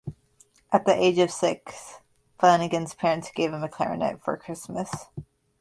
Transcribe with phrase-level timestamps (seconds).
[0.73, 1.99] At the age of six,
[2.39, 4.91] Flanagan's parents gave him a clarinet for Christmas.